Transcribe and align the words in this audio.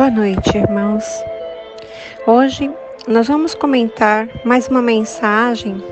Boa 0.00 0.10
noite, 0.10 0.56
irmãos. 0.56 1.04
Hoje 2.26 2.70
nós 3.06 3.28
vamos 3.28 3.54
comentar 3.54 4.26
mais 4.46 4.66
uma 4.66 4.80
mensagem 4.80 5.84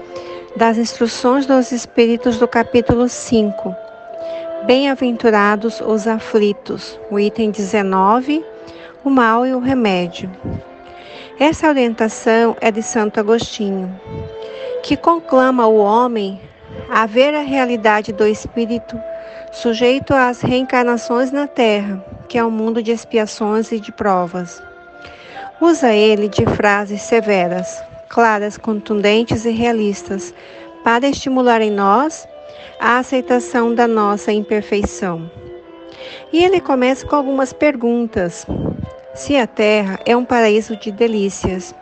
das 0.56 0.78
instruções 0.78 1.44
dos 1.44 1.72
Espíritos 1.72 2.38
do 2.38 2.48
capítulo 2.48 3.06
5. 3.06 3.76
Bem-aventurados 4.64 5.82
os 5.82 6.06
aflitos, 6.06 6.98
o 7.10 7.20
item 7.20 7.50
19, 7.50 8.42
o 9.04 9.10
mal 9.10 9.46
e 9.46 9.52
o 9.52 9.58
remédio. 9.58 10.30
Essa 11.38 11.68
orientação 11.68 12.56
é 12.62 12.70
de 12.70 12.82
Santo 12.82 13.20
Agostinho, 13.20 13.94
que 14.82 14.96
conclama 14.96 15.66
o 15.66 15.76
homem 15.76 16.40
a 16.88 17.04
ver 17.04 17.34
a 17.34 17.42
realidade 17.42 18.10
do 18.14 18.26
espírito 18.26 18.98
sujeito 19.52 20.14
às 20.14 20.40
reencarnações 20.40 21.30
na 21.30 21.46
terra 21.46 22.02
que 22.28 22.38
é 22.38 22.44
um 22.44 22.50
mundo 22.50 22.82
de 22.82 22.92
expiações 22.92 23.72
e 23.72 23.80
de 23.80 23.90
provas. 23.90 24.62
Usa 25.60 25.92
ele 25.92 26.28
de 26.28 26.44
frases 26.46 27.02
severas, 27.02 27.82
claras, 28.08 28.56
contundentes 28.56 29.44
e 29.44 29.50
realistas, 29.50 30.32
para 30.84 31.08
estimular 31.08 31.60
em 31.60 31.70
nós 31.70 32.28
a 32.78 32.98
aceitação 32.98 33.74
da 33.74 33.88
nossa 33.88 34.32
imperfeição. 34.32 35.30
E 36.32 36.44
ele 36.44 36.60
começa 36.60 37.06
com 37.06 37.16
algumas 37.16 37.52
perguntas. 37.52 38.46
Se 39.14 39.36
a 39.36 39.46
Terra 39.46 39.98
é 40.06 40.16
um 40.16 40.24
paraíso 40.24 40.76
de 40.76 40.92
delícias, 40.92 41.74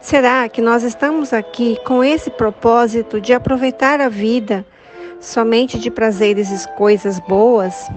será 0.00 0.48
que 0.48 0.62
nós 0.62 0.82
estamos 0.82 1.32
aqui 1.32 1.78
com 1.84 2.02
esse 2.02 2.30
propósito 2.30 3.20
de 3.20 3.34
aproveitar 3.34 4.00
a 4.00 4.08
vida 4.08 4.64
somente 5.20 5.78
de 5.78 5.90
prazeres 5.90 6.50
e 6.50 6.68
coisas 6.76 7.20
boas? 7.20 7.88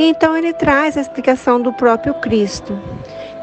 E 0.00 0.04
então 0.04 0.34
ele 0.34 0.54
traz 0.54 0.96
a 0.96 1.00
explicação 1.02 1.60
do 1.60 1.74
próprio 1.74 2.14
Cristo, 2.14 2.72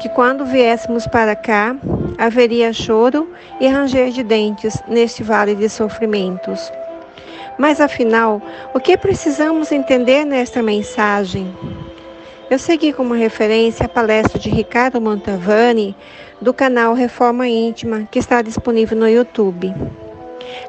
que 0.00 0.08
quando 0.08 0.44
viéssemos 0.44 1.06
para 1.06 1.36
cá, 1.36 1.76
haveria 2.18 2.72
choro 2.72 3.32
e 3.60 3.68
ranger 3.68 4.10
de 4.10 4.24
dentes 4.24 4.76
neste 4.88 5.22
vale 5.22 5.54
de 5.54 5.68
sofrimentos. 5.68 6.72
Mas 7.56 7.80
afinal, 7.80 8.42
o 8.74 8.80
que 8.80 8.96
precisamos 8.96 9.70
entender 9.70 10.24
nesta 10.24 10.60
mensagem? 10.60 11.46
Eu 12.50 12.58
segui 12.58 12.92
como 12.92 13.14
referência 13.14 13.86
a 13.86 13.88
palestra 13.88 14.36
de 14.36 14.50
Ricardo 14.50 15.00
Montavani 15.00 15.94
do 16.42 16.52
canal 16.52 16.92
Reforma 16.92 17.46
Íntima, 17.46 18.08
que 18.10 18.18
está 18.18 18.42
disponível 18.42 18.98
no 18.98 19.08
YouTube. 19.08 19.72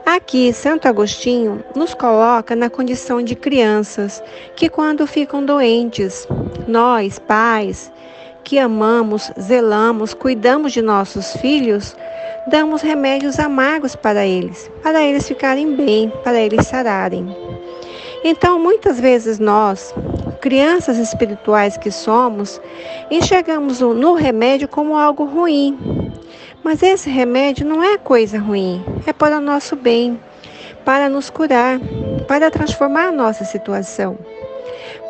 Aqui, 0.06 0.52
Santo 0.54 0.88
Agostinho 0.88 1.64
nos 1.76 1.94
coloca 1.94 2.56
na 2.56 2.70
condição 2.70 3.22
de 3.22 3.36
crianças 3.36 4.22
que, 4.56 4.70
quando 4.70 5.06
ficam 5.06 5.44
doentes, 5.44 6.28
nós, 6.68 7.20
pais, 7.20 7.92
que 8.44 8.58
amamos, 8.58 9.32
zelamos, 9.40 10.14
cuidamos 10.14 10.74
de 10.74 10.82
nossos 10.82 11.34
filhos, 11.38 11.96
damos 12.48 12.82
remédios 12.82 13.40
amargos 13.40 13.96
para 13.96 14.26
eles, 14.26 14.70
para 14.82 15.04
eles 15.04 15.28
ficarem 15.28 15.76
bem, 15.76 16.12
para 16.24 16.40
eles 16.40 16.66
sararem. 16.66 17.36
Então, 18.24 18.60
muitas 18.60 19.00
vezes 19.00 19.40
nós, 19.40 19.94
crianças 20.42 20.98
espirituais 20.98 21.78
que 21.78 21.92
somos, 21.92 22.60
enxergamos 23.10 23.80
no 23.82 24.14
remédio 24.14 24.68
como 24.68 24.98
algo 24.98 25.26
ruim, 25.26 25.78
mas 26.64 26.84
esse 26.84 27.10
remédio 27.10 27.66
não 27.66 27.84
é 27.84 27.98
coisa 27.98 28.40
ruim, 28.40 28.84
é 29.06 29.14
para 29.14 29.38
o 29.38 29.42
nosso 29.42 29.76
bem, 29.76 30.20
para 30.86 31.10
nos 31.10 31.30
curar, 31.30 31.80
para 32.28 32.52
transformar 32.52 33.08
a 33.08 33.12
nossa 33.12 33.46
situação. 33.46 34.18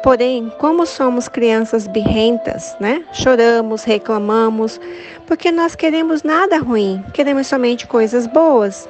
Porém, 0.03 0.52
como 0.58 0.86
somos 0.86 1.27
crianças 1.27 1.86
birrentas, 1.86 2.75
né? 2.80 3.03
Choramos, 3.11 3.83
reclamamos, 3.83 4.80
porque 5.27 5.52
nós 5.52 5.75
queremos 5.75 6.23
nada 6.23 6.58
ruim, 6.58 7.03
queremos 7.14 7.47
somente 7.47 7.86
coisas 7.86 8.25
boas. 8.25 8.88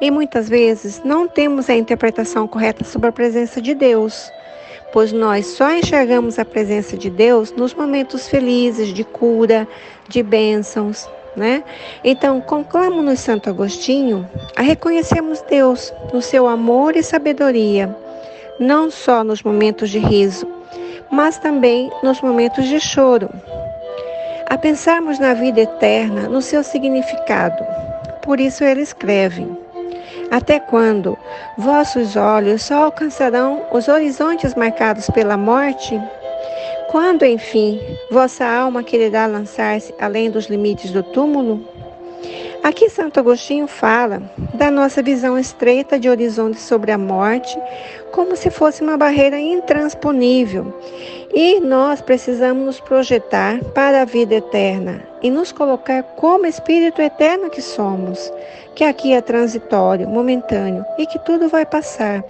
E 0.00 0.10
muitas 0.10 0.48
vezes 0.48 1.02
não 1.04 1.28
temos 1.28 1.68
a 1.68 1.74
interpretação 1.74 2.48
correta 2.48 2.84
sobre 2.84 3.08
a 3.08 3.12
presença 3.12 3.60
de 3.60 3.74
Deus, 3.74 4.30
pois 4.92 5.12
nós 5.12 5.46
só 5.46 5.72
enxergamos 5.72 6.38
a 6.38 6.44
presença 6.44 6.96
de 6.96 7.10
Deus 7.10 7.52
nos 7.52 7.74
momentos 7.74 8.28
felizes 8.28 8.88
de 8.88 9.04
cura, 9.04 9.66
de 10.08 10.22
bênçãos, 10.22 11.08
né? 11.36 11.62
Então, 12.02 12.40
conclamo-nos 12.40 13.20
Santo 13.20 13.48
Agostinho 13.48 14.28
a 14.56 14.62
reconhecermos 14.62 15.40
Deus 15.42 15.92
no 16.12 16.20
seu 16.20 16.46
amor 16.46 16.96
e 16.96 17.02
sabedoria, 17.02 17.94
não 18.58 18.90
só 18.90 19.22
nos 19.22 19.42
momentos 19.42 19.90
de 19.90 19.98
riso, 19.98 20.46
mas 21.10 21.38
também 21.38 21.90
nos 22.02 22.20
momentos 22.20 22.66
de 22.66 22.80
choro. 22.80 23.30
A 24.50 24.56
pensarmos 24.56 25.18
na 25.18 25.34
vida 25.34 25.60
eterna, 25.60 26.28
no 26.28 26.40
seu 26.40 26.62
significado. 26.62 27.64
Por 28.22 28.40
isso 28.40 28.64
ele 28.64 28.80
escreve: 28.80 29.46
Até 30.30 30.60
quando 30.60 31.16
vossos 31.56 32.14
olhos 32.14 32.62
só 32.62 32.84
alcançarão 32.84 33.66
os 33.72 33.88
horizontes 33.88 34.54
marcados 34.54 35.08
pela 35.10 35.36
morte? 35.38 35.98
Quando, 36.90 37.24
enfim, 37.24 37.80
vossa 38.10 38.44
alma 38.44 38.82
quererá 38.82 39.26
lançar-se 39.26 39.94
além 39.98 40.30
dos 40.30 40.46
limites 40.46 40.90
do 40.90 41.02
túmulo? 41.02 41.66
Aqui 42.62 42.90
Santo 42.90 43.18
Agostinho 43.18 43.66
fala 43.66 44.20
da 44.52 44.70
nossa 44.70 45.02
visão 45.02 45.38
estreita 45.38 45.98
de 45.98 46.10
horizonte 46.10 46.60
sobre 46.60 46.92
a 46.92 46.98
morte, 46.98 47.58
como 48.12 48.36
se 48.36 48.50
fosse 48.50 48.82
uma 48.82 48.98
barreira 48.98 49.38
intransponível. 49.38 50.74
E 51.32 51.60
nós 51.60 52.02
precisamos 52.02 52.66
nos 52.66 52.80
projetar 52.80 53.62
para 53.72 54.02
a 54.02 54.04
vida 54.04 54.34
eterna 54.34 55.07
e 55.22 55.30
nos 55.30 55.52
colocar 55.52 56.02
como 56.02 56.46
espírito 56.46 57.00
eterno 57.02 57.50
que 57.50 57.62
somos, 57.62 58.32
que 58.74 58.84
aqui 58.84 59.12
é 59.12 59.20
transitório, 59.20 60.08
momentâneo 60.08 60.84
e 60.98 61.06
que 61.06 61.18
tudo 61.18 61.48
vai 61.48 61.66
passar. 61.66 62.22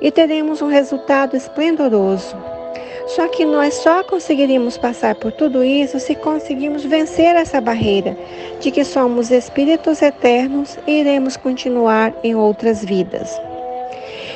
E 0.00 0.10
teremos 0.10 0.62
um 0.62 0.68
resultado 0.68 1.36
esplendoroso. 1.36 2.36
Só 3.06 3.28
que 3.28 3.44
nós 3.44 3.74
só 3.74 4.02
conseguiríamos 4.04 4.78
passar 4.78 5.14
por 5.16 5.32
tudo 5.32 5.62
isso 5.62 5.98
se 6.00 6.14
conseguirmos 6.14 6.84
vencer 6.84 7.36
essa 7.36 7.60
barreira 7.60 8.16
de 8.60 8.70
que 8.70 8.84
somos 8.84 9.30
espíritos 9.30 10.00
eternos 10.00 10.78
e 10.86 11.00
iremos 11.00 11.36
continuar 11.36 12.14
em 12.22 12.34
outras 12.34 12.84
vidas. 12.84 13.38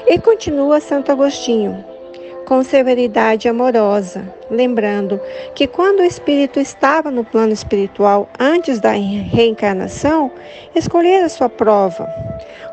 E 0.06 0.19
continua 0.19 0.81
Santo 0.81 1.11
Agostinho, 1.11 1.85
com 2.47 2.62
severidade 2.62 3.49
amorosa, 3.49 4.33
lembrando 4.51 5.21
que 5.55 5.67
quando 5.67 6.01
o 6.01 6.05
espírito 6.05 6.59
estava 6.59 7.11
no 7.11 7.23
plano 7.23 7.53
espiritual 7.53 8.31
antes 8.39 8.81
da 8.81 8.93
reencarnação, 8.93 10.31
escolhera 10.75 11.29
sua 11.29 11.51
prova. 11.51 12.09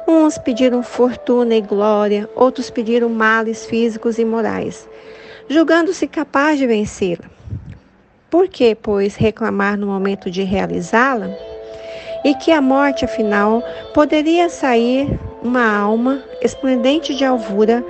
Uns 0.08 0.38
pediram 0.38 0.82
fortuna 0.82 1.56
e 1.56 1.62
glória, 1.62 2.30
outros 2.36 2.70
pediram 2.70 3.10
males 3.10 3.66
físicos 3.66 4.18
e 4.18 4.24
morais 4.24 4.88
julgando-se 5.50 6.08
capaz 6.08 6.58
de 6.58 6.68
vencê-la. 6.68 7.30
Por 8.30 8.48
que, 8.48 8.74
pois, 8.74 9.16
reclamar 9.16 9.78
no 9.78 9.88
momento 9.88 10.30
de 10.32 10.44
realizá-la? 10.44 11.30
E 12.24 12.34
que 12.36 12.52
a 12.52 12.62
morte, 12.62 13.06
afinal, 13.06 13.62
poderia 13.94 14.50
sair 14.50 15.20
uma 15.44 15.78
alma 15.78 16.24
esplendente 16.42 17.14
de 17.14 17.26
alvura, 17.26 17.84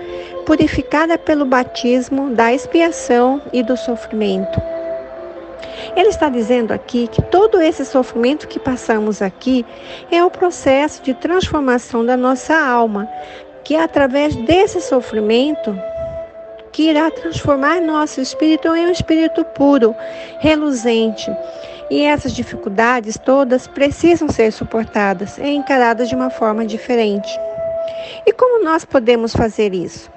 purificada 0.46 1.18
pelo 1.18 1.46
batismo 1.46 2.32
da 2.32 2.54
expiação 2.54 3.42
e 3.54 3.62
do 3.62 3.78
sofrimento. 3.78 4.62
Ele 5.96 6.10
está 6.10 6.30
dizendo 6.30 6.72
aqui 6.72 7.08
que 7.08 7.22
todo 7.22 7.62
esse 7.62 7.86
sofrimento 7.86 8.48
que 8.48 8.60
passamos 8.60 9.22
aqui 9.22 9.66
é 10.12 10.24
o 10.24 10.32
processo 10.32 11.04
de 11.04 11.14
transformação 11.14 12.06
da 12.06 12.18
nossa 12.18 12.56
alma, 12.56 13.08
que 13.64 13.76
através 13.76 14.36
desse 14.36 14.82
sofrimento 14.82 15.78
que 16.74 16.90
irá 16.90 17.10
transformar 17.12 17.80
nosso 17.80 18.20
espírito 18.20 18.76
em 18.76 18.88
um 18.88 18.92
espírito 18.92 19.46
puro, 19.46 19.96
reluzente. 20.40 21.32
E 21.90 22.02
essas 22.02 22.34
dificuldades 22.34 23.18
todas 23.18 23.68
precisam 23.68 24.28
ser 24.28 24.52
suportadas 24.52 25.38
e 25.38 25.48
encaradas 25.48 26.10
de 26.10 26.16
uma 26.16 26.32
forma 26.32 26.66
diferente. 26.66 27.30
E 28.26 28.34
como 28.34 28.64
nós 28.64 28.84
podemos 28.84 29.34
fazer 29.34 29.74
isso? 29.74 30.12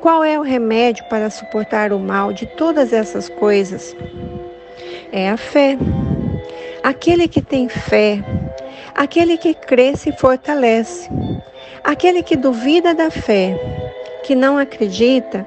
Qual 0.00 0.24
é 0.24 0.38
o 0.38 0.42
remédio 0.42 1.04
para 1.04 1.30
suportar 1.30 1.92
o 1.92 1.98
mal 1.98 2.32
de 2.32 2.46
todas 2.46 2.92
essas 2.92 3.28
coisas? 3.28 3.94
É 5.12 5.28
a 5.28 5.36
fé. 5.36 5.76
Aquele 6.82 7.28
que 7.28 7.40
tem 7.42 7.68
fé, 7.68 8.24
aquele 8.94 9.36
que 9.36 9.54
crê 9.54 9.94
se 9.94 10.10
fortalece. 10.12 11.08
Aquele 11.84 12.22
que 12.22 12.36
duvida 12.36 12.94
da 12.94 13.10
fé, 13.10 13.81
que 14.22 14.34
não 14.34 14.58
acredita, 14.58 15.46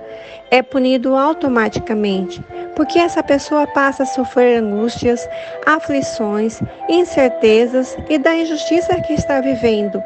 é 0.51 0.61
punido 0.61 1.15
automaticamente, 1.15 2.41
porque 2.75 2.99
essa 2.99 3.23
pessoa 3.23 3.65
passa 3.67 4.03
a 4.03 4.05
sofrer 4.05 4.57
angústias, 4.57 5.27
aflições, 5.65 6.61
incertezas 6.87 7.97
e 8.09 8.17
da 8.17 8.35
injustiça 8.35 9.01
que 9.01 9.13
está 9.13 9.41
vivendo. 9.41 10.01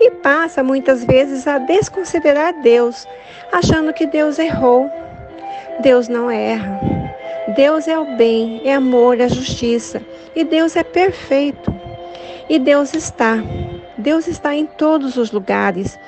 E 0.00 0.10
passa 0.10 0.62
muitas 0.62 1.04
vezes 1.04 1.46
a 1.46 1.58
desconsiderar 1.58 2.60
Deus, 2.62 3.06
achando 3.52 3.92
que 3.92 4.06
Deus 4.06 4.38
errou. 4.38 4.90
Deus 5.80 6.08
não 6.08 6.30
erra. 6.30 6.80
Deus 7.54 7.86
é 7.86 7.98
o 7.98 8.16
bem, 8.16 8.60
é 8.64 8.74
amor, 8.74 9.20
é 9.20 9.28
justiça. 9.28 10.02
E 10.34 10.44
Deus 10.44 10.76
é 10.76 10.82
perfeito. 10.82 11.75
E 12.48 12.58
Deus 12.58 12.94
está. 12.94 13.36
Deus 13.98 14.28
está 14.28 14.54
em 14.54 14.66
todos 14.66 15.16
os 15.16 15.32
lugares, 15.32 15.98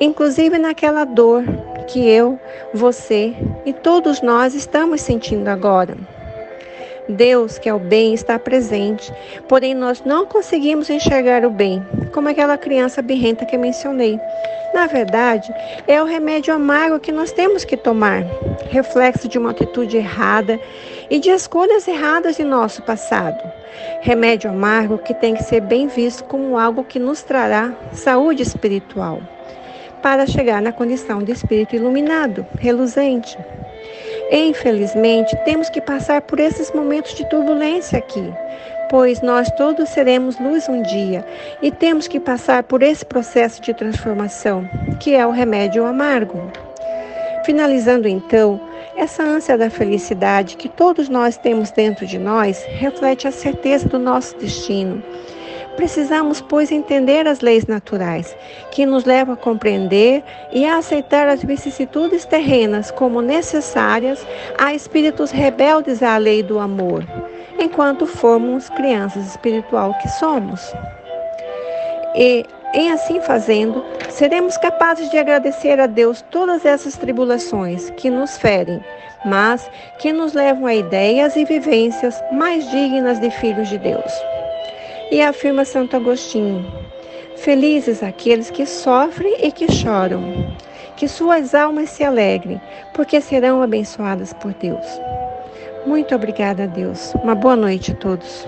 inclusive 0.00 0.58
naquela 0.58 1.04
dor 1.04 1.44
que 1.88 2.08
eu, 2.08 2.38
você 2.72 3.34
e 3.66 3.72
todos 3.72 4.22
nós 4.22 4.54
estamos 4.54 5.00
sentindo 5.00 5.48
agora. 5.48 5.96
Deus, 7.12 7.58
que 7.58 7.68
é 7.68 7.74
o 7.74 7.78
bem, 7.78 8.14
está 8.14 8.38
presente, 8.38 9.12
porém 9.48 9.74
nós 9.74 10.02
não 10.04 10.26
conseguimos 10.26 10.90
enxergar 10.90 11.44
o 11.44 11.50
bem, 11.50 11.86
como 12.12 12.28
aquela 12.28 12.58
criança 12.58 13.00
birrenta 13.00 13.44
que 13.44 13.56
mencionei. 13.56 14.18
Na 14.74 14.86
verdade, 14.86 15.54
é 15.86 16.02
o 16.02 16.06
remédio 16.06 16.54
amargo 16.54 16.98
que 16.98 17.12
nós 17.12 17.30
temos 17.30 17.64
que 17.64 17.76
tomar, 17.76 18.24
reflexo 18.70 19.28
de 19.28 19.38
uma 19.38 19.50
atitude 19.50 19.98
errada 19.98 20.58
e 21.10 21.18
de 21.18 21.28
escolhas 21.28 21.86
erradas 21.86 22.36
de 22.36 22.44
nosso 22.44 22.82
passado. 22.82 23.38
Remédio 24.00 24.50
amargo 24.50 24.98
que 24.98 25.14
tem 25.14 25.34
que 25.34 25.44
ser 25.44 25.60
bem 25.60 25.86
visto 25.86 26.24
como 26.24 26.58
algo 26.58 26.84
que 26.84 26.98
nos 26.98 27.22
trará 27.22 27.72
saúde 27.92 28.42
espiritual, 28.42 29.20
para 30.02 30.26
chegar 30.26 30.62
na 30.62 30.72
condição 30.72 31.22
de 31.22 31.32
espírito 31.32 31.76
iluminado, 31.76 32.46
reluzente. 32.58 33.38
Infelizmente, 34.34 35.36
temos 35.44 35.68
que 35.68 35.78
passar 35.78 36.22
por 36.22 36.40
esses 36.40 36.72
momentos 36.72 37.12
de 37.12 37.28
turbulência 37.28 37.98
aqui, 37.98 38.32
pois 38.88 39.20
nós 39.20 39.50
todos 39.50 39.90
seremos 39.90 40.40
luz 40.40 40.66
um 40.70 40.80
dia 40.80 41.22
e 41.60 41.70
temos 41.70 42.08
que 42.08 42.18
passar 42.18 42.62
por 42.62 42.82
esse 42.82 43.04
processo 43.04 43.60
de 43.60 43.74
transformação, 43.74 44.66
que 44.98 45.14
é 45.14 45.26
o 45.26 45.30
remédio 45.30 45.84
amargo. 45.84 46.50
Finalizando 47.44 48.08
então, 48.08 48.58
essa 48.96 49.22
ânsia 49.22 49.58
da 49.58 49.68
felicidade 49.68 50.56
que 50.56 50.68
todos 50.68 51.10
nós 51.10 51.36
temos 51.36 51.70
dentro 51.70 52.06
de 52.06 52.18
nós 52.18 52.64
reflete 52.64 53.28
a 53.28 53.32
certeza 53.32 53.86
do 53.86 53.98
nosso 53.98 54.34
destino 54.38 55.02
Precisamos, 55.76 56.40
pois, 56.40 56.70
entender 56.70 57.26
as 57.26 57.40
leis 57.40 57.66
naturais, 57.66 58.36
que 58.70 58.84
nos 58.84 59.04
levam 59.04 59.34
a 59.34 59.36
compreender 59.36 60.22
e 60.52 60.66
a 60.66 60.76
aceitar 60.76 61.28
as 61.28 61.42
vicissitudes 61.42 62.24
terrenas 62.24 62.90
como 62.90 63.22
necessárias 63.22 64.24
a 64.58 64.74
espíritos 64.74 65.30
rebeldes 65.30 66.02
à 66.02 66.18
lei 66.18 66.42
do 66.42 66.58
amor, 66.58 67.04
enquanto 67.58 68.06
formos 68.06 68.68
crianças 68.70 69.26
espiritual 69.26 69.94
que 69.94 70.08
somos. 70.08 70.72
E, 72.14 72.44
em 72.74 72.90
assim 72.90 73.20
fazendo, 73.22 73.82
seremos 74.10 74.58
capazes 74.58 75.10
de 75.10 75.18
agradecer 75.18 75.80
a 75.80 75.86
Deus 75.86 76.22
todas 76.30 76.66
essas 76.66 76.96
tribulações 76.96 77.88
que 77.90 78.10
nos 78.10 78.36
ferem, 78.36 78.84
mas 79.24 79.70
que 79.98 80.12
nos 80.12 80.34
levam 80.34 80.66
a 80.66 80.74
ideias 80.74 81.34
e 81.34 81.44
vivências 81.46 82.22
mais 82.30 82.70
dignas 82.70 83.18
de 83.18 83.30
filhos 83.30 83.68
de 83.68 83.78
Deus. 83.78 84.31
E 85.12 85.20
afirma 85.20 85.62
Santo 85.66 85.94
Agostinho: 85.94 86.64
Felizes 87.36 88.02
aqueles 88.02 88.50
que 88.50 88.64
sofrem 88.64 89.36
e 89.46 89.52
que 89.52 89.70
choram, 89.70 90.22
que 90.96 91.06
suas 91.06 91.54
almas 91.54 91.90
se 91.90 92.02
alegrem, 92.02 92.58
porque 92.94 93.20
serão 93.20 93.62
abençoadas 93.62 94.32
por 94.32 94.54
Deus. 94.54 94.86
Muito 95.84 96.14
obrigada, 96.14 96.66
Deus. 96.66 97.12
Uma 97.22 97.34
boa 97.34 97.54
noite 97.54 97.92
a 97.92 97.94
todos. 97.94 98.46